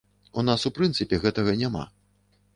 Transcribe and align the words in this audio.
У 0.41 0.43
нас 0.47 0.65
у 0.69 0.71
прынцыпе 0.77 1.21
гэтага 1.27 1.57
няма. 1.61 1.87